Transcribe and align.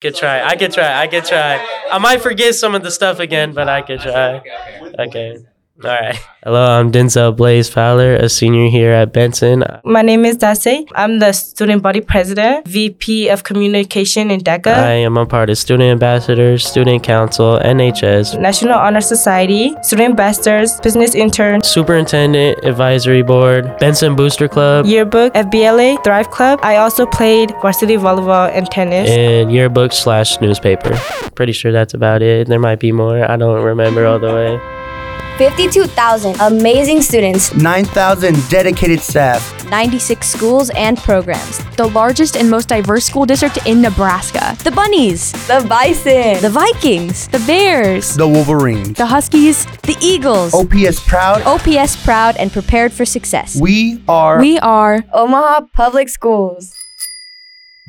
Could 0.00 0.14
try. 0.14 0.46
I 0.46 0.54
could 0.56 0.72
try. 0.72 1.00
I 1.00 1.08
could 1.08 1.24
try. 1.24 1.64
I 1.90 1.98
might 1.98 2.20
forget 2.22 2.54
some 2.54 2.74
of 2.74 2.82
the 2.84 2.90
stuff 2.90 3.18
again, 3.18 3.52
but 3.52 3.68
I 3.68 3.82
could 3.82 4.00
try. 4.00 4.42
Okay. 4.98 5.38
All 5.84 5.90
right. 5.90 6.16
Hello, 6.42 6.60
I'm 6.60 6.90
Denzel 6.90 7.36
Blaze 7.36 7.68
Fowler, 7.68 8.16
a 8.16 8.28
senior 8.28 8.68
here 8.68 8.90
at 8.90 9.12
Benson. 9.12 9.62
My 9.84 10.02
name 10.02 10.24
is 10.24 10.36
Dase. 10.36 10.84
I'm 10.96 11.20
the 11.20 11.30
student 11.32 11.84
body 11.84 12.00
president, 12.00 12.66
VP 12.66 13.28
of 13.28 13.44
communication 13.44 14.32
in 14.32 14.40
DECA. 14.40 14.74
I 14.74 14.92
am 15.06 15.16
a 15.16 15.24
part 15.24 15.50
of 15.50 15.58
Student 15.58 15.90
Ambassadors, 15.92 16.66
Student 16.66 17.04
Council, 17.04 17.60
NHS, 17.60 18.40
National 18.40 18.74
Honor 18.76 19.00
Society, 19.00 19.72
Student 19.82 20.10
Ambassadors, 20.10 20.80
Business 20.80 21.14
Intern, 21.14 21.62
Superintendent 21.62 22.58
Advisory 22.64 23.22
Board, 23.22 23.78
Benson 23.78 24.16
Booster 24.16 24.48
Club, 24.48 24.84
Yearbook, 24.84 25.32
FBLA, 25.34 26.02
Thrive 26.02 26.28
Club. 26.32 26.58
I 26.64 26.78
also 26.78 27.06
played 27.06 27.52
varsity 27.62 27.96
volleyball 27.96 28.50
and 28.52 28.68
tennis. 28.68 29.08
and 29.10 29.52
yearbook 29.52 29.92
slash 29.92 30.40
newspaper. 30.40 30.96
Pretty 31.36 31.52
sure 31.52 31.70
that's 31.70 31.94
about 31.94 32.20
it. 32.20 32.48
There 32.48 32.58
might 32.58 32.80
be 32.80 32.90
more. 32.90 33.30
I 33.30 33.36
don't 33.36 33.62
remember 33.62 34.04
all 34.06 34.18
the 34.18 34.34
way. 34.34 34.77
52,000 35.38 36.40
amazing 36.40 37.00
students, 37.00 37.54
9,000 37.54 38.34
dedicated 38.50 38.98
staff, 39.00 39.40
96 39.70 40.26
schools 40.28 40.70
and 40.70 40.98
programs. 40.98 41.64
The 41.76 41.86
largest 41.86 42.36
and 42.36 42.50
most 42.50 42.68
diverse 42.68 43.04
school 43.04 43.24
district 43.24 43.58
in 43.64 43.80
Nebraska. 43.80 44.56
The 44.64 44.72
Bunnies, 44.72 45.30
the 45.46 45.64
bison, 45.68 46.42
the 46.42 46.50
Vikings, 46.50 47.28
the 47.28 47.38
Bears, 47.46 48.16
the 48.16 48.26
Wolverines. 48.26 48.94
the 48.98 49.06
Huskies, 49.06 49.64
the 49.82 49.96
Eagles. 50.00 50.52
OPS 50.54 51.06
proud. 51.06 51.42
OPS 51.42 51.94
proud 52.04 52.36
and 52.36 52.52
prepared 52.52 52.92
for 52.92 53.04
success. 53.04 53.60
We 53.60 54.02
are 54.08 54.40
We 54.40 54.58
are 54.58 55.04
Omaha 55.12 55.66
Public 55.72 56.08
Schools. 56.08 56.77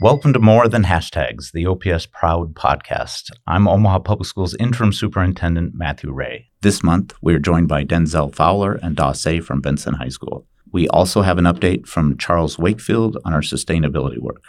Welcome 0.02 0.31
to 0.31 0.39
More 0.39 0.70
Than 0.70 0.85
Hashtags, 0.85 1.52
the 1.52 1.66
OPS 1.66 2.05
Proud 2.05 2.53
podcast. 2.53 3.31
I'm 3.48 3.67
Omaha 3.67 3.99
Public 3.99 4.30
Schools 4.30 4.55
Interim 4.57 4.94
Superintendent 4.94 5.73
Matthew 5.76 6.13
Ray. 6.13 6.48
This 6.62 6.82
month, 6.82 7.13
we're 7.21 7.37
joined 7.37 7.68
by 7.68 7.84
Denzel 7.84 8.34
Fowler 8.34 8.76
and 8.76 8.96
Dasse 8.96 9.43
from 9.43 9.59
Benson 9.59 9.96
High 9.96 10.07
School. 10.07 10.48
We 10.71 10.87
also 10.87 11.21
have 11.21 11.37
an 11.37 11.43
update 11.43 11.85
from 11.85 12.18
Charles 12.18 12.57
Wakefield 12.57 13.18
on 13.26 13.34
our 13.34 13.41
sustainability 13.41 14.20
work. 14.20 14.41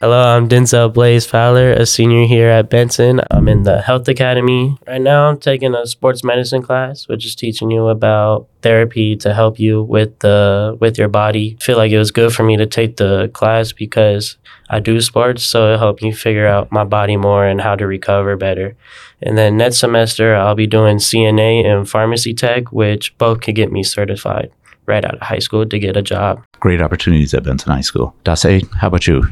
Hello, 0.00 0.20
I'm 0.20 0.48
Denzel 0.48 0.92
Blaze 0.92 1.24
Fowler, 1.24 1.72
a 1.72 1.86
senior 1.86 2.26
here 2.26 2.50
at 2.50 2.68
Benson. 2.68 3.20
I'm 3.30 3.46
in 3.46 3.62
the 3.62 3.80
Health 3.80 4.08
Academy. 4.08 4.76
Right 4.88 5.00
now, 5.00 5.28
I'm 5.28 5.38
taking 5.38 5.72
a 5.72 5.86
sports 5.86 6.24
medicine 6.24 6.62
class, 6.62 7.06
which 7.06 7.24
is 7.24 7.36
teaching 7.36 7.70
you 7.70 7.86
about 7.86 8.48
therapy 8.60 9.14
to 9.16 9.32
help 9.32 9.60
you 9.60 9.84
with 9.84 10.18
the 10.18 10.76
with 10.80 10.98
your 10.98 11.06
body. 11.06 11.56
I 11.60 11.64
feel 11.64 11.78
like 11.78 11.92
it 11.92 11.98
was 11.98 12.10
good 12.10 12.34
for 12.34 12.42
me 12.42 12.56
to 12.56 12.66
take 12.66 12.96
the 12.96 13.30
class 13.32 13.70
because 13.70 14.36
I 14.68 14.80
do 14.80 15.00
sports, 15.00 15.44
so 15.44 15.72
it 15.72 15.78
helped 15.78 16.02
me 16.02 16.10
figure 16.10 16.48
out 16.48 16.72
my 16.72 16.82
body 16.84 17.16
more 17.16 17.46
and 17.46 17.60
how 17.60 17.76
to 17.76 17.86
recover 17.86 18.36
better. 18.36 18.76
And 19.22 19.38
then 19.38 19.56
next 19.56 19.78
semester, 19.78 20.34
I'll 20.34 20.56
be 20.56 20.66
doing 20.66 20.96
CNA 20.96 21.64
and 21.64 21.88
pharmacy 21.88 22.34
tech, 22.34 22.72
which 22.72 23.16
both 23.16 23.42
could 23.42 23.54
get 23.54 23.70
me 23.70 23.84
certified 23.84 24.50
right 24.86 25.04
out 25.04 25.14
of 25.14 25.20
high 25.22 25.38
school 25.38 25.64
to 25.64 25.78
get 25.78 25.96
a 25.96 26.02
job. 26.02 26.44
Great 26.60 26.82
opportunities 26.82 27.32
at 27.32 27.44
Benson 27.44 27.72
High 27.72 27.80
School. 27.80 28.14
Dasse, 28.24 28.70
how 28.74 28.88
about 28.88 29.06
you? 29.06 29.28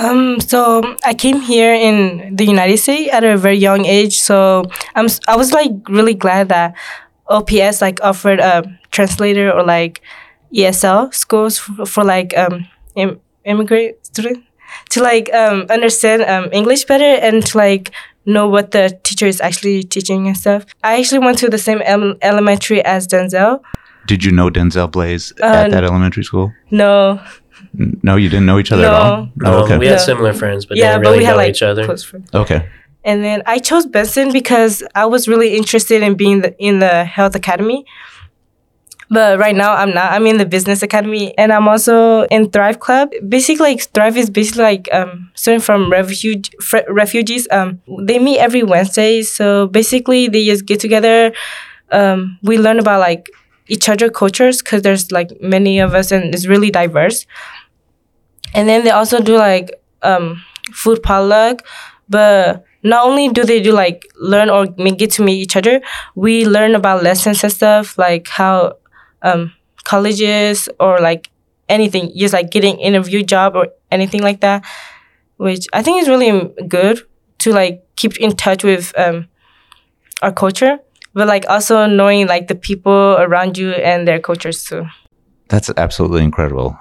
Um, 0.00 0.40
so 0.40 0.82
I 1.04 1.12
came 1.14 1.40
here 1.40 1.74
in 1.74 2.34
the 2.36 2.44
United 2.46 2.78
States 2.78 3.12
at 3.12 3.22
a 3.22 3.36
very 3.36 3.58
young 3.58 3.84
age. 3.84 4.18
So 4.20 4.64
I'm 4.94 5.08
I 5.28 5.36
was 5.36 5.52
like 5.52 5.72
really 5.88 6.14
glad 6.14 6.48
that 6.48 6.74
OPS 7.28 7.80
like 7.82 8.00
offered 8.02 8.40
a 8.40 8.62
translator 8.90 9.52
or 9.52 9.62
like 9.62 10.00
ESL 10.54 11.12
schools 11.14 11.58
for, 11.58 11.86
for 11.86 12.04
like 12.04 12.36
um 12.36 12.66
Im- 12.96 13.20
immigrant 13.44 13.94
student 14.06 14.42
to 14.90 15.02
like 15.02 15.32
um 15.34 15.66
understand 15.70 16.22
um 16.22 16.48
English 16.52 16.84
better 16.84 17.12
and 17.26 17.44
to 17.46 17.58
like 17.58 17.92
know 18.26 18.48
what 18.48 18.70
the 18.70 18.98
teacher 19.04 19.26
is 19.26 19.40
actually 19.40 19.82
teaching 19.82 20.26
and 20.28 20.36
stuff. 20.36 20.64
I 20.82 20.98
actually 20.98 21.20
went 21.26 21.38
to 21.38 21.48
the 21.50 21.58
same 21.58 21.80
ele- 21.84 22.16
elementary 22.22 22.82
as 22.84 23.06
Denzel. 23.06 23.60
Did 24.06 24.24
you 24.24 24.32
know 24.32 24.48
Denzel 24.50 24.90
Blaze 24.90 25.32
Uh, 25.42 25.64
at 25.64 25.70
that 25.70 25.84
elementary 25.84 26.24
school? 26.24 26.52
No, 26.70 27.20
No, 27.72 28.16
you 28.16 28.28
didn't 28.28 28.46
know 28.46 28.58
each 28.58 28.72
other 28.72 28.84
at 28.84 28.92
all? 28.92 29.28
No. 29.36 29.52
Oh, 29.58 29.64
okay. 29.64 29.78
we 29.78 29.86
had 29.86 29.92
Yeah. 29.92 29.98
similar 29.98 30.32
friends, 30.32 30.66
but 30.66 30.76
yeah, 30.76 30.92
didn't 30.92 31.02
but 31.04 31.08
really 31.10 31.18
we 31.18 31.24
had 31.24 31.32
know 31.32 31.36
like 31.38 31.50
each 31.50 31.62
other. 31.62 31.84
close 31.84 32.02
friends. 32.04 32.28
Okay. 32.34 32.68
And 33.04 33.22
then 33.24 33.42
I 33.46 33.58
chose 33.58 33.86
Benson 33.86 34.32
because 34.32 34.82
I 34.94 35.06
was 35.06 35.26
really 35.28 35.56
interested 35.56 36.02
in 36.02 36.14
being 36.14 36.40
the, 36.42 36.54
in 36.58 36.80
the 36.80 37.04
health 37.04 37.34
academy. 37.34 37.84
But 39.12 39.38
right 39.40 39.56
now 39.56 39.72
I'm 39.74 39.92
not. 39.92 40.12
I'm 40.12 40.26
in 40.26 40.36
the 40.38 40.46
business 40.46 40.82
academy 40.82 41.36
and 41.36 41.52
I'm 41.52 41.66
also 41.66 42.22
in 42.26 42.50
Thrive 42.50 42.78
Club. 42.78 43.10
Basically, 43.28 43.70
like, 43.72 43.82
Thrive 43.92 44.16
is 44.16 44.30
basically 44.30 44.62
like 44.62 44.88
um, 44.92 45.30
students 45.34 45.66
from 45.66 45.90
refuge, 45.90 46.50
fr- 46.60 46.86
refugees. 46.88 47.48
Um, 47.50 47.80
they 48.06 48.20
meet 48.20 48.38
every 48.38 48.62
Wednesday. 48.62 49.22
So 49.22 49.66
basically, 49.66 50.28
they 50.28 50.44
just 50.44 50.64
get 50.64 50.78
together. 50.78 51.32
Um, 51.90 52.38
we 52.42 52.56
learn 52.56 52.78
about 52.78 53.00
like 53.00 53.28
each 53.66 53.88
other 53.88 54.10
cultures 54.10 54.62
because 54.62 54.82
there's 54.82 55.10
like 55.10 55.30
many 55.40 55.80
of 55.80 55.92
us 55.94 56.12
and 56.12 56.32
it's 56.32 56.46
really 56.46 56.70
diverse. 56.70 57.26
And 58.54 58.68
then 58.68 58.84
they 58.84 58.90
also 58.90 59.20
do 59.20 59.36
like 59.36 59.70
um, 60.02 60.42
food 60.72 61.02
potluck, 61.02 61.62
but 62.08 62.64
not 62.82 63.06
only 63.06 63.28
do 63.28 63.44
they 63.44 63.60
do 63.60 63.72
like 63.72 64.06
learn 64.16 64.50
or 64.50 64.66
get 64.66 65.10
to 65.12 65.22
meet 65.22 65.40
each 65.40 65.56
other, 65.56 65.80
we 66.14 66.46
learn 66.46 66.74
about 66.74 67.02
lessons 67.02 67.44
and 67.44 67.52
stuff 67.52 67.98
like 67.98 68.28
how 68.28 68.74
um, 69.22 69.52
colleges 69.84 70.68
or 70.78 70.98
like 70.98 71.30
anything, 71.68 72.12
just 72.16 72.34
like 72.34 72.50
getting 72.50 72.78
interview 72.80 73.22
job 73.22 73.54
or 73.54 73.68
anything 73.90 74.22
like 74.22 74.40
that, 74.40 74.64
which 75.36 75.66
I 75.72 75.82
think 75.82 76.02
is 76.02 76.08
really 76.08 76.50
good 76.66 77.00
to 77.40 77.52
like 77.52 77.86
keep 77.96 78.18
in 78.18 78.36
touch 78.36 78.64
with 78.64 78.92
um, 78.98 79.28
our 80.22 80.32
culture, 80.32 80.78
but 81.14 81.28
like 81.28 81.44
also 81.48 81.86
knowing 81.86 82.26
like 82.26 82.48
the 82.48 82.54
people 82.54 83.16
around 83.18 83.58
you 83.58 83.72
and 83.72 84.06
their 84.08 84.20
cultures 84.20 84.64
too. 84.64 84.86
That's 85.48 85.70
absolutely 85.76 86.22
incredible. 86.22 86.78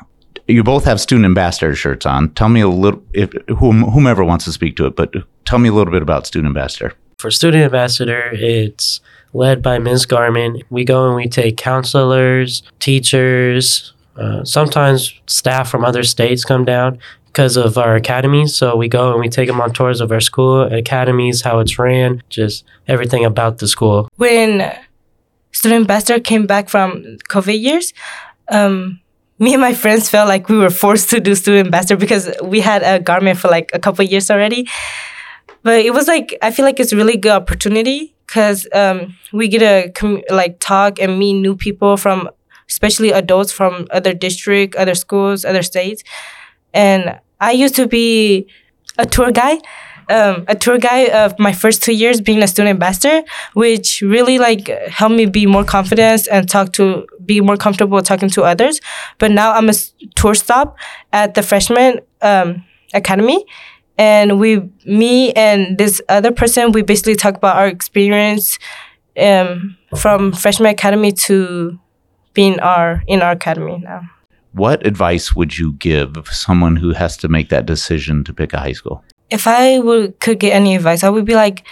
You 0.50 0.64
both 0.64 0.84
have 0.86 1.00
student 1.00 1.26
ambassador 1.26 1.76
shirts 1.76 2.08
on. 2.08 2.32
Tell 2.32 2.50
me 2.50 2.62
a 2.62 2.68
little, 2.68 3.04
if 3.14 3.32
whom, 3.60 3.84
whomever 3.84 4.26
wants 4.26 4.46
to 4.46 4.52
speak 4.52 4.76
to 4.78 4.88
it, 4.88 4.96
but 4.96 5.14
tell 5.46 5.60
me 5.60 5.70
a 5.70 5.72
little 5.72 5.92
bit 5.92 6.02
about 6.02 6.26
student 6.26 6.48
ambassador. 6.48 6.96
For 7.20 7.30
student 7.30 7.66
ambassador, 7.66 8.32
it's 8.34 9.00
led 9.34 9.62
by 9.62 9.78
Ms. 9.78 10.08
Garman. 10.08 10.64
We 10.72 10.86
go 10.86 11.06
and 11.06 11.16
we 11.16 11.28
take 11.28 11.58
counselors, 11.58 12.64
teachers, 12.80 13.94
uh, 14.16 14.44
sometimes 14.44 15.14
staff 15.28 15.70
from 15.70 15.86
other 15.86 16.02
states 16.02 16.44
come 16.44 16.66
down 16.66 16.98
because 17.28 17.56
of 17.56 17.78
our 17.78 17.96
academies. 17.96 18.56
So 18.56 18.76
we 18.76 18.88
go 18.88 19.12
and 19.12 19.20
we 19.20 19.30
take 19.30 19.48
them 19.48 19.62
on 19.62 19.72
tours 19.72 20.02
of 20.02 20.12
our 20.12 20.20
school, 20.20 20.64
academies, 20.64 21.42
how 21.42 21.60
it's 21.60 21.78
ran, 21.78 22.24
just 22.30 22.66
everything 22.88 23.24
about 23.24 23.60
the 23.60 23.68
school. 23.68 24.10
when 24.16 24.76
student 25.52 25.82
ambassador 25.82 26.20
came 26.20 26.48
back 26.48 26.70
from 26.70 27.04
COVID 27.30 27.62
years, 27.62 27.94
um, 28.50 29.00
me 29.40 29.54
and 29.54 29.62
my 29.62 29.74
friends 29.74 30.10
felt 30.10 30.28
like 30.28 30.50
we 30.50 30.58
were 30.58 30.70
forced 30.70 31.10
to 31.12 31.20
do 31.20 31.34
student 31.34 31.68
ambassador 31.68 31.96
because 31.96 32.30
we 32.44 32.60
had 32.60 32.84
a 32.84 33.00
garment 33.02 33.40
for 33.40 33.48
like 33.48 33.72
a 33.74 33.80
couple 33.80 34.04
years 34.04 34.30
already. 34.30 34.68
But 35.64 35.80
it 35.86 35.94
was 35.94 36.08
like 36.08 36.38
I 36.42 36.52
feel 36.52 36.66
like 36.66 36.80
it's 36.80 36.94
really 36.94 37.18
good 37.18 37.32
opportunity 37.32 38.16
because 38.28 38.68
um, 38.74 39.16
we 39.34 39.48
get 39.48 39.60
to 39.60 39.92
com- 39.94 40.22
like 40.30 40.60
talk 40.60 41.00
and 41.00 41.18
meet 41.18 41.34
new 41.34 41.56
people 41.56 41.98
from, 41.98 42.30
especially 42.70 43.12
adults 43.12 43.52
from 43.52 43.88
other 43.92 44.14
district, 44.14 44.76
other 44.76 44.96
schools, 44.96 45.44
other 45.46 45.64
states. 45.64 46.04
And 46.74 47.20
I 47.40 47.52
used 47.52 47.76
to 47.76 47.88
be 47.88 48.48
a 48.98 49.06
tour 49.06 49.32
guide 49.32 49.62
um, 50.10 50.46
a 50.48 50.56
tour 50.56 50.78
guide 50.78 51.10
of 51.10 51.38
my 51.40 51.54
first 51.54 51.84
two 51.84 51.94
years 51.94 52.20
being 52.22 52.42
a 52.44 52.48
student 52.48 52.70
ambassador, 52.70 53.24
which 53.54 54.02
really 54.02 54.40
like 54.40 54.68
helped 54.88 55.16
me 55.16 55.26
be 55.26 55.46
more 55.46 55.64
confident 55.64 56.28
and 56.32 56.50
talk 56.50 56.74
to 56.74 57.08
be 57.26 57.42
more 57.42 57.58
comfortable 57.58 58.02
talking 58.02 58.30
to 58.30 58.44
others. 58.44 58.82
But 59.18 59.32
now 59.32 59.54
I'm 59.54 59.70
a 59.70 59.74
tour 60.16 60.36
stop 60.36 60.78
at 61.14 61.36
the 61.36 61.44
freshman 61.44 62.00
um, 62.22 62.66
academy, 62.94 63.46
and 63.98 64.40
we, 64.40 64.62
me 64.86 65.32
and 65.34 65.78
this 65.78 66.02
other 66.10 66.32
person, 66.32 66.72
we 66.72 66.82
basically 66.82 67.16
talk 67.16 67.36
about 67.36 67.58
our 67.58 67.68
experience 67.68 68.58
um, 69.20 69.78
from 69.96 70.32
freshman 70.32 70.72
academy 70.72 71.12
to 71.12 71.80
being 72.34 72.60
our 72.60 73.04
in 73.08 73.22
our 73.22 73.32
academy 73.32 73.80
now. 73.84 74.02
What 74.54 74.86
advice 74.86 75.36
would 75.36 75.58
you 75.58 75.74
give 75.74 76.16
someone 76.32 76.78
who 76.78 76.94
has 76.94 77.18
to 77.18 77.28
make 77.28 77.50
that 77.50 77.66
decision 77.66 78.24
to 78.24 78.34
pick 78.34 78.54
a 78.54 78.60
high 78.60 78.72
school? 78.72 79.04
If 79.30 79.48
I 79.48 79.80
would 79.80 80.20
could 80.20 80.40
get 80.40 80.54
any 80.54 80.76
advice, 80.76 81.04
I 81.04 81.10
would 81.10 81.26
be 81.26 81.36
like, 81.36 81.64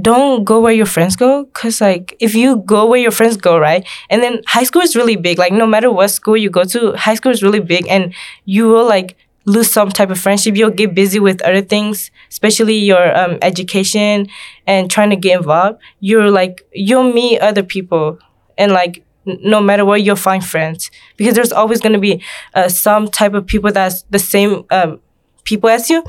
don't 0.00 0.44
go 0.44 0.60
where 0.60 0.72
your 0.72 0.86
friends 0.86 1.16
go, 1.16 1.46
cause 1.46 1.80
like 1.80 2.14
if 2.20 2.34
you 2.34 2.56
go 2.58 2.86
where 2.86 3.00
your 3.00 3.10
friends 3.10 3.36
go, 3.36 3.58
right, 3.58 3.86
and 4.10 4.22
then 4.22 4.42
high 4.46 4.64
school 4.64 4.82
is 4.82 4.94
really 4.94 5.16
big. 5.16 5.38
Like 5.38 5.52
no 5.52 5.66
matter 5.66 5.90
what 5.90 6.08
school 6.08 6.36
you 6.36 6.50
go 6.50 6.64
to, 6.64 6.92
high 6.94 7.14
school 7.14 7.32
is 7.32 7.42
really 7.42 7.60
big, 7.60 7.86
and 7.88 8.14
you 8.44 8.68
will 8.68 8.86
like 8.86 9.16
lose 9.46 9.70
some 9.70 9.88
type 9.88 10.10
of 10.10 10.18
friendship. 10.20 10.56
You'll 10.56 10.70
get 10.70 10.94
busy 10.94 11.18
with 11.18 11.40
other 11.42 11.62
things, 11.62 12.10
especially 12.30 12.76
your 12.76 13.16
um, 13.16 13.38
education 13.40 14.28
and 14.66 14.90
trying 14.90 15.10
to 15.10 15.16
get 15.16 15.38
involved. 15.38 15.80
You're 16.00 16.30
like 16.30 16.66
you'll 16.72 17.12
meet 17.12 17.40
other 17.40 17.62
people, 17.62 18.18
and 18.58 18.72
like 18.72 19.04
no 19.24 19.60
matter 19.60 19.84
what, 19.84 20.02
you'll 20.02 20.16
find 20.16 20.44
friends 20.44 20.90
because 21.16 21.34
there's 21.34 21.52
always 21.52 21.80
gonna 21.80 21.98
be 21.98 22.22
uh, 22.54 22.68
some 22.68 23.08
type 23.08 23.34
of 23.34 23.46
people 23.46 23.72
that's 23.72 24.02
the 24.10 24.18
same. 24.18 24.64
Um, 24.70 25.00
people 25.44 25.70
as 25.70 25.88
you 25.88 26.04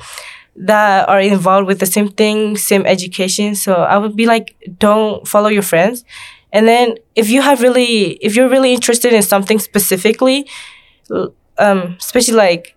that 0.59 1.07
are 1.07 1.21
involved 1.21 1.67
with 1.67 1.79
the 1.79 1.85
same 1.85 2.09
thing, 2.09 2.57
same 2.57 2.85
education. 2.85 3.56
So 3.56 3.73
I 3.75 3.97
would 3.97 4.15
be 4.15 4.25
like, 4.25 4.56
don't 4.77 5.25
follow 5.27 5.47
your 5.47 5.63
friends. 5.63 6.03
And 6.51 6.67
then 6.67 6.97
if 7.15 7.29
you 7.29 7.41
have 7.41 7.61
really, 7.61 8.13
if 8.21 8.35
you're 8.35 8.50
really 8.50 8.73
interested 8.73 9.13
in 9.13 9.21
something 9.21 9.59
specifically, 9.59 10.47
um, 11.57 11.95
especially 12.00 12.35
like 12.35 12.75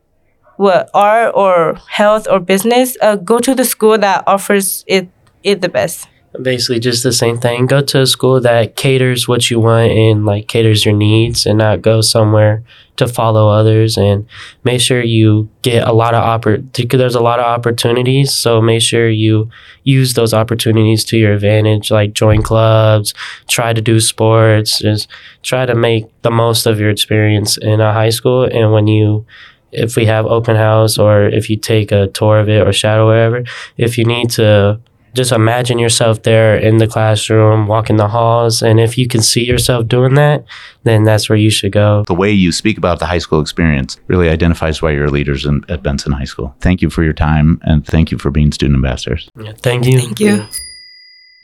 what 0.56 0.90
art 0.94 1.32
or 1.34 1.78
health 1.88 2.28
or 2.30 2.38
business, 2.38 2.96
uh, 3.00 3.16
go 3.16 3.38
to 3.40 3.54
the 3.54 3.64
school 3.64 3.98
that 3.98 4.22
offers 4.26 4.84
it 4.86 5.08
it 5.42 5.60
the 5.60 5.68
best. 5.68 6.06
basically 6.40 6.80
just 6.80 7.02
the 7.02 7.12
same 7.12 7.38
thing. 7.38 7.66
Go 7.66 7.82
to 7.82 8.02
a 8.02 8.06
school 8.06 8.40
that 8.40 8.76
caters 8.76 9.26
what 9.28 9.50
you 9.50 9.60
want 9.60 9.90
and 9.92 10.24
like 10.24 10.48
caters 10.48 10.84
your 10.84 10.94
needs, 10.94 11.46
and 11.46 11.58
not 11.58 11.82
go 11.82 12.00
somewhere 12.00 12.62
to 12.96 13.08
follow 13.08 13.48
others. 13.48 13.96
And 13.96 14.26
make 14.64 14.80
sure 14.80 15.02
you 15.02 15.48
get 15.62 15.86
a 15.86 15.92
lot 15.92 16.14
of 16.14 16.22
oppor- 16.22 16.90
There's 16.90 17.14
a 17.14 17.20
lot 17.20 17.38
of 17.38 17.46
opportunities, 17.46 18.32
so 18.32 18.60
make 18.60 18.82
sure 18.82 19.08
you 19.08 19.50
use 19.84 20.14
those 20.14 20.34
opportunities 20.34 21.04
to 21.06 21.16
your 21.16 21.32
advantage. 21.32 21.90
Like 21.90 22.12
join 22.12 22.42
clubs, 22.42 23.14
try 23.48 23.72
to 23.72 23.80
do 23.80 24.00
sports, 24.00 24.78
just 24.80 25.08
try 25.42 25.66
to 25.66 25.74
make 25.74 26.04
the 26.22 26.30
most 26.30 26.66
of 26.66 26.78
your 26.78 26.90
experience 26.90 27.56
in 27.56 27.80
a 27.80 27.92
high 27.92 28.10
school. 28.10 28.44
And 28.44 28.72
when 28.72 28.86
you 28.86 29.24
if 29.72 29.96
we 29.96 30.04
have 30.04 30.26
open 30.26 30.54
house 30.54 30.98
or 30.98 31.24
if 31.24 31.48
you 31.48 31.56
take 31.56 31.90
a 31.92 32.08
tour 32.08 32.38
of 32.38 32.48
it 32.48 32.66
or 32.66 32.72
shadow 32.74 33.06
wherever, 33.06 33.42
if 33.78 33.96
you 33.96 34.04
need 34.04 34.28
to 34.30 34.78
just 35.14 35.32
imagine 35.32 35.78
yourself 35.78 36.22
there 36.22 36.56
in 36.56 36.78
the 36.78 36.86
classroom, 36.86 37.66
walking 37.66 37.96
the 37.96 38.08
halls, 38.08 38.62
and 38.62 38.80
if 38.80 38.96
you 38.96 39.06
can 39.06 39.22
see 39.22 39.44
yourself 39.44 39.88
doing 39.88 40.14
that, 40.14 40.44
then 40.84 41.04
that's 41.04 41.28
where 41.28 41.38
you 41.38 41.50
should 41.50 41.72
go. 41.72 42.04
The 42.06 42.14
way 42.14 42.30
you 42.30 42.52
speak 42.52 42.78
about 42.78 42.98
the 42.98 43.06
high 43.06 43.18
school 43.18 43.40
experience 43.40 43.98
really 44.06 44.28
identifies 44.28 44.80
why 44.82 44.90
you're 44.92 45.10
leaders 45.10 45.44
in, 45.44 45.64
at 45.68 45.82
Benson 45.82 46.12
High 46.12 46.24
School. 46.24 46.54
Thank 46.60 46.82
you 46.82 46.90
for 46.90 47.02
your 47.02 47.12
time 47.12 47.60
and 47.62 47.86
thank 47.86 48.10
you 48.10 48.18
for 48.18 48.30
being 48.30 48.52
student 48.52 48.76
ambassadors. 48.76 49.28
Yeah, 49.38 49.52
thank 49.62 49.86
you. 49.86 49.98
Thank 49.98 50.20
you. 50.20 50.46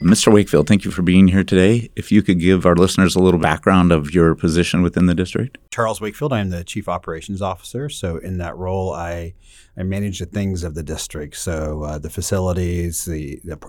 Mr. 0.01 0.31
Wakefield, 0.31 0.65
thank 0.65 0.85
you 0.85 0.91
for 0.91 1.01
being 1.01 1.27
here 1.27 1.43
today. 1.43 1.89
If 1.97 2.09
you 2.09 2.21
could 2.21 2.39
give 2.39 2.65
our 2.65 2.75
listeners 2.75 3.17
a 3.17 3.19
little 3.19 3.39
background 3.39 3.91
of 3.91 4.13
your 4.13 4.33
position 4.33 4.81
within 4.81 5.07
the 5.07 5.13
district. 5.13 5.57
Charles 5.71 5.99
Wakefield. 5.99 6.31
I 6.31 6.39
am 6.39 6.51
the 6.51 6.63
Chief 6.63 6.87
Operations 6.87 7.41
Officer. 7.41 7.89
So, 7.89 8.15
in 8.15 8.37
that 8.37 8.55
role, 8.55 8.93
I, 8.93 9.33
I 9.77 9.83
manage 9.83 10.19
the 10.19 10.25
things 10.25 10.63
of 10.63 10.73
the 10.73 10.83
district. 10.83 11.35
So, 11.35 11.83
uh, 11.83 11.97
the 11.97 12.09
facilities, 12.09 13.03
the, 13.03 13.41
the 13.43 13.59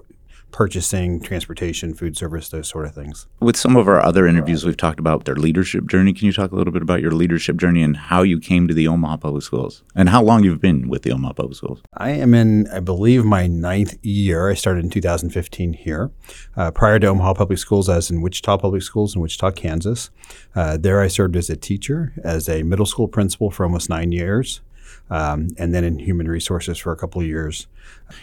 purchasing, 0.53 1.21
transportation, 1.21 1.95
food 1.95 2.17
service, 2.17 2.49
those 2.49 2.69
sort 2.69 2.87
of 2.87 2.95
things. 2.95 3.27
With 3.41 3.57
some 3.57 3.77
of 3.77 3.89
our 3.89 4.01
other 4.01 4.27
interviews, 4.27 4.65
we've 4.65 4.77
talked 4.77 5.01
about 5.01 5.25
their 5.25 5.37
leadership 5.37 5.87
journey. 5.87 6.13
Can 6.13 6.27
you 6.27 6.33
talk 6.33 6.53
a 6.53 6.57
little 6.57 6.73
bit 6.73 6.83
about 6.83 7.01
your 7.01 7.13
leadership 7.13 7.57
journey 7.57 7.83
and 7.83 7.97
how 7.97 8.23
you 8.23 8.39
came 8.41 8.69
to 8.69 8.75
the 8.75 8.89
Omaha 8.89 9.19
Public 9.19 9.43
Schools 9.43 9.83
and 9.95 10.09
how 10.09 10.23
long 10.23 10.45
you've 10.45 10.61
been 10.61 10.89
with 10.89 11.03
the 11.03 11.13
Omaha 11.13 11.35
Public 11.35 11.57
Schools? 11.57 11.81
I 11.95 12.11
am 12.11 12.35
in, 12.35 12.69
I 12.69 12.81
believe, 12.81 13.25
my 13.25 13.47
ninth 13.47 13.99
year. 14.03 14.51
I 14.51 14.55
started 14.55 14.85
in 14.85 14.91
2015 14.91 15.73
here. 15.73 16.11
Uh, 16.57 16.71
prior 16.71 16.99
to 16.99 17.07
Omaha 17.09 17.35
Public 17.35 17.59
Schools, 17.59 17.89
I 17.89 17.97
was 17.97 18.11
in 18.11 18.21
Wichita 18.21 18.59
Public 18.59 18.83
Schools 18.83 19.15
in 19.15 19.21
Wichita, 19.21 19.53
Kansas. 19.53 20.11
Uh, 20.55 20.77
there, 20.77 21.01
I 21.01 21.09
served 21.09 21.37
as 21.37 21.51
a 21.51 21.57
teacher, 21.57 22.13
as 22.23 22.49
a 22.49 22.63
middle 22.63 22.87
school 22.87 23.09
principal 23.09 23.51
for 23.51 23.65
almost 23.65 23.89
nine 23.89 24.13
years, 24.13 24.61
um, 25.11 25.49
and 25.59 25.75
then 25.75 25.85
in 25.85 25.99
human 25.99 26.29
resources 26.29 26.79
for 26.79 26.93
a 26.93 26.97
couple 26.97 27.21
of 27.21 27.27
years. 27.27 27.67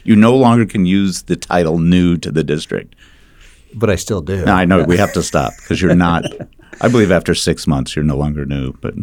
You 0.04 0.16
no 0.16 0.36
longer 0.36 0.66
can 0.66 0.86
use 0.86 1.24
the 1.24 1.36
title 1.36 1.78
new 1.78 2.18
to 2.18 2.32
the 2.32 2.44
district. 2.44 2.96
But 3.76 3.90
I 3.90 3.96
still 3.96 4.22
do. 4.22 4.46
No, 4.46 4.54
I 4.54 4.66
know 4.66 4.84
we 4.84 4.98
have 4.98 5.14
to 5.14 5.24
stop 5.24 5.54
because 5.58 5.82
you're 5.82 5.96
not. 5.96 6.24
I 6.82 6.88
believe 6.90 7.12
after 7.12 7.34
six 7.34 7.68
months, 7.68 7.96
you're 7.96 8.06
no 8.06 8.18
longer 8.18 8.46
new, 8.46 8.74
but 8.82 8.94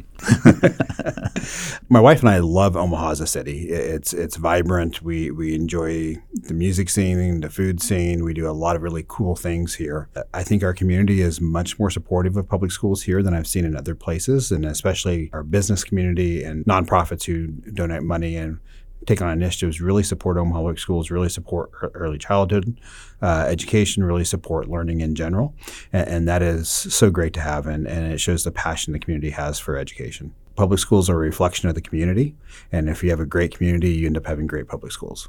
My 1.88 2.00
wife 2.00 2.20
and 2.20 2.28
I 2.28 2.38
love 2.38 2.76
Omaha 2.76 3.10
as 3.10 3.20
a 3.20 3.26
city. 3.26 3.68
It's 3.68 4.12
it's 4.12 4.36
vibrant. 4.36 5.02
We 5.02 5.30
we 5.30 5.54
enjoy 5.54 6.16
the 6.32 6.54
music 6.54 6.88
scene, 6.88 7.40
the 7.40 7.50
food 7.50 7.82
scene. 7.82 8.24
We 8.24 8.34
do 8.34 8.48
a 8.48 8.52
lot 8.52 8.76
of 8.76 8.82
really 8.82 9.04
cool 9.06 9.36
things 9.36 9.74
here. 9.74 10.08
I 10.32 10.42
think 10.42 10.62
our 10.62 10.72
community 10.72 11.20
is 11.20 11.40
much 11.40 11.78
more 11.78 11.90
supportive 11.90 12.36
of 12.36 12.48
public 12.48 12.70
schools 12.70 13.02
here 13.02 13.22
than 13.22 13.34
I've 13.34 13.46
seen 13.46 13.64
in 13.64 13.76
other 13.76 13.94
places, 13.94 14.50
and 14.50 14.64
especially 14.64 15.30
our 15.32 15.42
business 15.42 15.84
community 15.84 16.42
and 16.42 16.64
nonprofits 16.64 17.24
who 17.24 17.48
donate 17.72 18.02
money 18.02 18.36
and 18.36 18.60
take 19.06 19.22
on 19.22 19.30
initiatives 19.30 19.80
really 19.80 20.02
support 20.02 20.36
Omaha 20.36 20.58
Public 20.58 20.78
Schools, 20.78 21.10
really 21.10 21.28
support 21.28 21.70
early 21.94 22.18
childhood 22.18 22.80
uh, 23.22 23.46
education, 23.48 24.04
really 24.04 24.24
support 24.24 24.68
learning 24.68 25.00
in 25.00 25.14
general. 25.14 25.54
And, 25.92 26.08
and 26.08 26.28
that 26.28 26.42
is 26.42 26.68
so 26.68 27.10
great 27.10 27.32
to 27.34 27.40
have, 27.40 27.66
and, 27.66 27.86
and 27.86 28.12
it 28.12 28.18
shows 28.18 28.44
the 28.44 28.50
passion 28.50 28.92
the 28.92 28.98
community 28.98 29.30
has 29.30 29.58
for 29.58 29.76
education. 29.76 30.32
Public 30.56 30.78
schools 30.78 31.10
are 31.10 31.14
a 31.14 31.18
reflection 31.18 31.68
of 31.68 31.74
the 31.74 31.80
community, 31.80 32.36
and 32.70 32.88
if 32.88 33.02
you 33.02 33.10
have 33.10 33.20
a 33.20 33.26
great 33.26 33.56
community, 33.56 33.90
you 33.90 34.06
end 34.06 34.16
up 34.16 34.26
having 34.26 34.46
great 34.46 34.68
public 34.68 34.92
schools. 34.92 35.28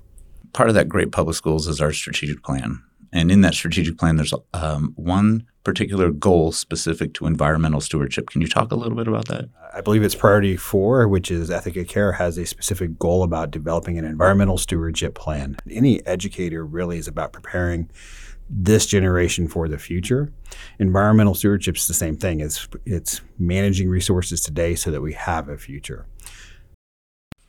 part 0.55 0.69
of 0.69 0.75
that 0.75 0.87
great 0.87 1.11
public 1.11 1.35
schools 1.35 1.67
is 1.67 1.81
our 1.81 1.91
strategic 1.91 2.41
plan. 2.41 2.81
And 3.15 3.31
in 3.31 3.39
that 3.41 3.53
strategic 3.53 3.97
plan, 3.97 4.17
there's 4.17 4.33
um, 4.53 4.91
one 4.97 5.47
particular 5.63 6.11
goal 6.11 6.51
specific 6.51 7.13
to 7.13 7.25
environmental 7.25 7.79
stewardship. 7.79 8.29
Can 8.29 8.41
you 8.41 8.47
talk 8.47 8.73
a 8.73 8.75
little 8.75 8.97
bit 8.97 9.07
about 9.07 9.29
that? 9.29 9.49
I 9.73 9.79
believe 9.79 10.03
it's 10.03 10.13
priority 10.13 10.57
four, 10.57 11.07
which 11.07 11.31
is 11.31 11.49
Ethic 11.49 11.77
of 11.77 11.87
Care, 11.87 12.11
has 12.11 12.37
a 12.37 12.45
specific 12.45 12.99
goal 12.99 13.23
about 13.23 13.51
developing 13.51 13.97
an 13.97 14.03
environmental 14.03 14.57
stewardship 14.57 15.15
plan. 15.15 15.55
Any 15.71 16.05
educator 16.05 16.65
really 16.65 16.97
is 16.97 17.07
about 17.07 17.31
preparing 17.31 17.89
this 18.49 18.85
generation 18.85 19.47
for 19.47 19.69
the 19.69 19.77
future. 19.77 20.33
Environmental 20.77 21.35
stewardship 21.35 21.77
is 21.77 21.87
the 21.87 21.93
same 21.93 22.17
thing. 22.17 22.41
It's 22.41 22.67
it's 22.85 23.21
managing 23.39 23.89
resources 23.89 24.41
today 24.41 24.75
so 24.75 24.91
that 24.91 25.01
we 25.01 25.13
have 25.13 25.47
a 25.47 25.57
future. 25.57 26.05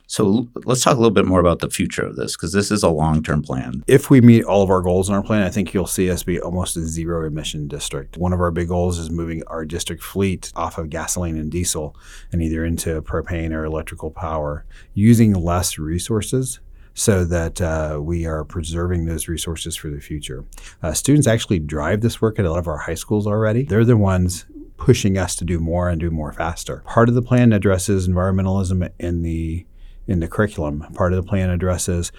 So 0.07 0.47
let's 0.65 0.83
talk 0.83 0.93
a 0.93 0.99
little 0.99 1.11
bit 1.11 1.25
more 1.25 1.41
about 1.41 1.59
the 1.59 1.69
future 1.69 2.01
of 2.01 2.15
this 2.15 2.35
because 2.35 2.53
this 2.53 2.71
is 2.71 2.81
a 2.81 2.89
long 2.89 3.21
term 3.21 3.43
plan. 3.43 3.83
If 3.87 4.09
we 4.09 4.21
meet 4.21 4.45
all 4.45 4.63
of 4.63 4.69
our 4.69 4.81
goals 4.81 5.09
in 5.09 5.15
our 5.15 5.21
plan, 5.21 5.43
I 5.43 5.49
think 5.49 5.73
you'll 5.73 5.85
see 5.85 6.09
us 6.09 6.23
be 6.23 6.39
almost 6.39 6.77
a 6.77 6.81
zero 6.81 7.27
emission 7.27 7.67
district. 7.67 8.17
One 8.17 8.31
of 8.31 8.39
our 8.39 8.51
big 8.51 8.69
goals 8.69 8.99
is 8.99 9.09
moving 9.09 9.43
our 9.47 9.65
district 9.65 10.01
fleet 10.01 10.51
off 10.55 10.77
of 10.77 10.89
gasoline 10.89 11.37
and 11.37 11.51
diesel 11.51 11.95
and 12.31 12.41
either 12.41 12.65
into 12.65 13.01
propane 13.01 13.51
or 13.51 13.65
electrical 13.65 14.09
power, 14.09 14.65
using 14.93 15.33
less 15.33 15.77
resources 15.77 16.61
so 16.93 17.25
that 17.25 17.61
uh, 17.61 17.99
we 18.01 18.25
are 18.25 18.43
preserving 18.43 19.05
those 19.05 19.27
resources 19.27 19.75
for 19.75 19.89
the 19.89 19.99
future. 19.99 20.45
Uh, 20.81 20.93
students 20.93 21.27
actually 21.27 21.59
drive 21.59 22.01
this 22.01 22.21
work 22.21 22.39
at 22.39 22.45
a 22.45 22.49
lot 22.49 22.57
of 22.57 22.67
our 22.67 22.77
high 22.77 22.95
schools 22.95 23.27
already. 23.27 23.63
They're 23.63 23.85
the 23.85 23.97
ones 23.97 24.45
pushing 24.77 25.17
us 25.17 25.35
to 25.35 25.45
do 25.45 25.59
more 25.59 25.89
and 25.89 25.99
do 25.99 26.09
more 26.09 26.31
faster. 26.31 26.77
Part 26.87 27.09
of 27.09 27.15
the 27.15 27.21
plan 27.21 27.51
addresses 27.51 28.07
environmentalism 28.07 28.89
in 28.99 29.21
the 29.21 29.65
in 30.07 30.19
the 30.19 30.27
curriculum. 30.27 30.85
Part 30.93 31.13
of 31.13 31.23
the 31.23 31.27
plan 31.27 31.49
addresses 31.49 32.11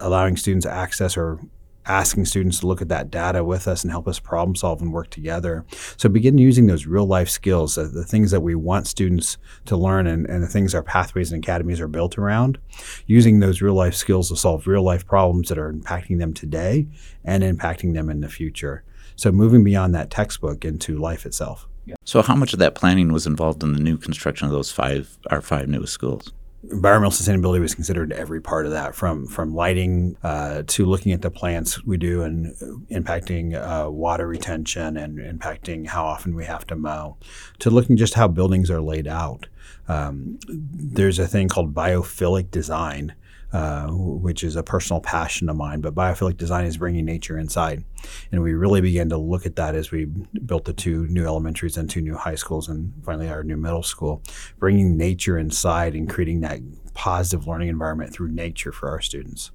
allowing 0.00 0.36
students 0.36 0.66
access 0.66 1.16
or 1.16 1.40
asking 1.86 2.24
students 2.24 2.60
to 2.60 2.66
look 2.66 2.80
at 2.80 2.88
that 2.88 3.10
data 3.10 3.44
with 3.44 3.68
us 3.68 3.82
and 3.82 3.90
help 3.90 4.08
us 4.08 4.18
problem 4.18 4.56
solve 4.56 4.80
and 4.80 4.92
work 4.92 5.10
together. 5.10 5.64
So 5.96 6.08
begin 6.08 6.38
using 6.38 6.66
those 6.66 6.86
real 6.86 7.06
life 7.06 7.28
skills, 7.28 7.76
uh, 7.76 7.88
the 7.92 8.04
things 8.04 8.30
that 8.30 8.40
we 8.40 8.54
want 8.54 8.86
students 8.86 9.36
to 9.66 9.76
learn 9.76 10.06
and, 10.06 10.26
and 10.26 10.42
the 10.42 10.46
things 10.46 10.74
our 10.74 10.82
pathways 10.82 11.32
and 11.32 11.44
academies 11.44 11.80
are 11.80 11.88
built 11.88 12.16
around, 12.16 12.58
using 13.06 13.40
those 13.40 13.60
real 13.60 13.74
life 13.74 13.94
skills 13.94 14.28
to 14.30 14.36
solve 14.36 14.66
real 14.66 14.82
life 14.82 15.06
problems 15.06 15.48
that 15.48 15.58
are 15.58 15.72
impacting 15.72 16.18
them 16.18 16.32
today 16.32 16.86
and 17.24 17.42
impacting 17.42 17.94
them 17.94 18.08
in 18.08 18.20
the 18.20 18.28
future. 18.28 18.82
So 19.16 19.30
moving 19.30 19.62
beyond 19.62 19.94
that 19.94 20.10
textbook 20.10 20.64
into 20.64 20.98
life 20.98 21.26
itself. 21.26 21.68
So 22.04 22.22
how 22.22 22.34
much 22.34 22.54
of 22.54 22.58
that 22.60 22.74
planning 22.74 23.12
was 23.12 23.26
involved 23.26 23.62
in 23.62 23.74
the 23.74 23.80
new 23.80 23.98
construction 23.98 24.46
of 24.46 24.52
those 24.52 24.72
five 24.72 25.18
our 25.30 25.42
five 25.42 25.68
newest 25.68 25.92
schools? 25.92 26.32
Environmental 26.70 27.12
sustainability 27.12 27.60
was 27.60 27.74
considered 27.74 28.12
every 28.12 28.40
part 28.40 28.66
of 28.66 28.72
that, 28.72 28.94
from 28.94 29.26
from 29.26 29.54
lighting 29.54 30.16
uh, 30.22 30.62
to 30.66 30.86
looking 30.86 31.12
at 31.12 31.22
the 31.22 31.30
plants 31.30 31.84
we 31.84 31.96
do 31.96 32.22
and 32.22 32.54
impacting 32.90 33.54
uh, 33.54 33.90
water 33.90 34.26
retention 34.26 34.96
and 34.96 35.18
impacting 35.18 35.86
how 35.86 36.04
often 36.04 36.34
we 36.34 36.44
have 36.44 36.66
to 36.66 36.76
mow, 36.76 37.16
to 37.58 37.70
looking 37.70 37.96
just 37.96 38.14
how 38.14 38.28
buildings 38.28 38.70
are 38.70 38.80
laid 38.80 39.06
out. 39.06 39.46
Um, 39.88 40.38
there's 40.48 41.18
a 41.18 41.26
thing 41.26 41.48
called 41.48 41.74
biophilic 41.74 42.50
design. 42.50 43.14
Uh, 43.54 43.86
which 43.92 44.42
is 44.42 44.56
a 44.56 44.64
personal 44.64 45.00
passion 45.00 45.48
of 45.48 45.54
mine, 45.54 45.80
but 45.80 45.94
biophilic 45.94 46.36
design 46.36 46.66
is 46.66 46.76
bringing 46.76 47.04
nature 47.04 47.38
inside. 47.38 47.84
And 48.32 48.42
we 48.42 48.52
really 48.52 48.80
began 48.80 49.08
to 49.10 49.16
look 49.16 49.46
at 49.46 49.54
that 49.54 49.76
as 49.76 49.92
we 49.92 50.06
built 50.06 50.64
the 50.64 50.72
two 50.72 51.06
new 51.06 51.24
elementaries 51.24 51.76
and 51.76 51.88
two 51.88 52.00
new 52.00 52.16
high 52.16 52.34
schools 52.34 52.68
and 52.68 52.92
finally 53.04 53.28
our 53.28 53.44
new 53.44 53.56
middle 53.56 53.84
school, 53.84 54.24
bringing 54.58 54.96
nature 54.96 55.38
inside 55.38 55.94
and 55.94 56.10
creating 56.10 56.40
that 56.40 56.58
positive 56.94 57.46
learning 57.46 57.68
environment 57.68 58.12
through 58.12 58.32
nature 58.32 58.72
for 58.72 58.88
our 58.88 59.00
students. 59.00 59.52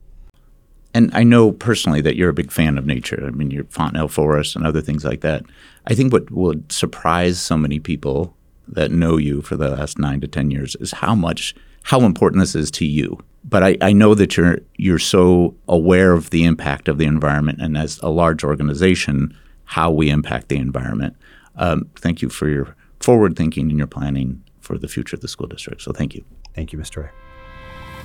And 0.93 1.11
I 1.13 1.23
know 1.23 1.51
personally 1.51 1.99
that 1.99 2.15
you're 2.15 2.29
a 2.29 2.33
big 2.33 2.53
fan 2.53 2.77
of 2.77 2.85
nature. 2.85 3.21
I 3.27 3.31
mean, 3.31 3.51
your 3.51 3.65
Fontenelle 3.65 4.07
Forest 4.07 4.55
and 4.55 4.65
other 4.65 4.79
things 4.79 5.03
like 5.03 5.19
that. 5.21 5.43
I 5.87 5.93
think 5.93 6.13
what 6.13 6.31
would 6.31 6.71
surprise 6.71 7.41
so 7.41 7.57
many 7.57 7.81
people 7.81 8.33
that 8.65 8.91
know 8.91 9.17
you 9.17 9.41
for 9.41 9.57
the 9.57 9.71
last 9.71 9.99
nine 9.99 10.21
to 10.21 10.27
ten 10.29 10.51
years 10.51 10.77
is 10.77 10.93
how 10.93 11.15
much 11.15 11.53
how 11.83 12.01
important 12.01 12.39
this 12.39 12.55
is 12.55 12.71
to 12.71 12.85
you. 12.85 13.19
But 13.49 13.63
I, 13.63 13.77
I 13.81 13.93
know 13.93 14.13
that 14.13 14.37
you're 14.37 14.59
you're 14.75 14.99
so 14.99 15.55
aware 15.67 16.13
of 16.13 16.29
the 16.29 16.43
impact 16.43 16.87
of 16.87 16.97
the 16.99 17.05
environment, 17.05 17.59
and 17.61 17.77
as 17.77 17.99
a 18.03 18.09
large 18.09 18.43
organization, 18.43 19.35
how 19.65 19.89
we 19.91 20.09
impact 20.09 20.49
the 20.49 20.57
environment. 20.57 21.15
Um, 21.55 21.89
thank 21.95 22.21
you 22.21 22.29
for 22.29 22.47
your 22.47 22.75
forward 22.99 23.35
thinking 23.35 23.69
and 23.69 23.77
your 23.77 23.87
planning 23.87 24.43
for 24.61 24.77
the 24.77 24.87
future 24.87 25.15
of 25.15 25.21
the 25.21 25.27
school 25.27 25.47
district. 25.47 25.81
So 25.81 25.91
thank 25.91 26.13
you. 26.13 26.23
Thank 26.53 26.71
you, 26.71 26.79
Mr. 26.79 27.03
Ray. 27.03 27.09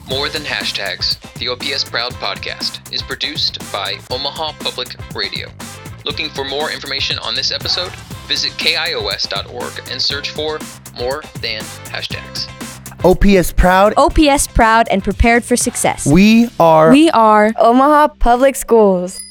More 0.09 0.29
Than 0.29 0.43
Hashtags, 0.43 1.19
the 1.39 1.49
OPS 1.49 1.85
Proud 1.85 2.13
podcast, 2.15 2.93
is 2.93 3.03
produced 3.03 3.59
by 3.73 3.99
Omaha 4.11 4.53
Public 4.61 4.97
Radio. 5.15 5.49
Looking 6.05 6.29
for 6.29 6.45
more 6.45 6.71
information 6.71 7.19
on 7.21 7.35
this 7.35 7.51
episode? 7.51 7.91
Visit 8.29 8.53
kios.org 8.53 9.91
and 9.91 10.01
search 10.01 10.31
for 10.31 10.59
More 10.99 11.23
Than 11.41 11.63
Hashtags. 11.91 12.64
OPS 13.05 13.53
proud. 13.53 13.93
OPS 13.99 14.47
proud 14.49 14.89
and 14.91 15.05
prepared 15.05 15.45
for 15.45 15.57
success. 15.57 16.07
We 16.07 16.49
are 16.59 16.91
We 16.91 17.11
are 17.11 17.53
Omaha 17.59 18.09
Public 18.19 18.57
Schools. 18.57 19.24